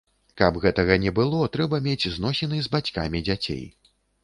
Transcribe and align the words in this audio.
Каб 0.41 0.55
гэтага 0.63 0.95
не 1.03 1.11
было, 1.19 1.41
трэба 1.57 1.81
мець 1.89 2.09
зносіны 2.17 2.57
з 2.71 2.75
бацькамі 2.79 3.25
дзяцей. 3.31 3.65